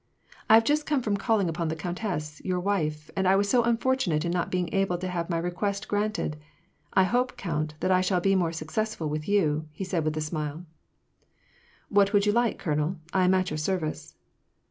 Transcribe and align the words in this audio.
"I 0.49 0.55
have 0.55 0.63
just 0.63 0.87
come 0.87 1.03
from 1.03 1.15
calling 1.15 1.47
upon 1.47 1.67
the 1.67 1.75
countess, 1.75 2.41
your 2.43 2.59
wife, 2.59 3.11
and 3.15 3.27
I 3.27 3.35
was 3.35 3.47
so 3.47 3.61
unfortimate 3.61 4.25
in 4.25 4.31
not 4.31 4.49
being 4.49 4.73
able 4.73 4.97
to 4.97 5.07
have 5.07 5.29
my 5.29 5.37
request 5.37 5.87
granted! 5.87 6.37
I 6.91 7.03
hope, 7.03 7.37
count, 7.37 7.75
that 7.81 7.91
I 7.91 8.01
shall 8.01 8.19
be 8.19 8.33
more 8.33 8.51
successful 8.51 9.09
with 9.09 9.27
you," 9.27 9.67
said 9.83 10.01
he, 10.01 10.05
with 10.05 10.17
a 10.17 10.21
smile." 10.21 10.65
What 11.89 12.13
would 12.13 12.25
you 12.25 12.31
like, 12.31 12.57
colonel? 12.57 12.95
I 13.13 13.25
am 13.25 13.35
at 13.35 13.51
your 13.51 13.57
service." 13.59 14.15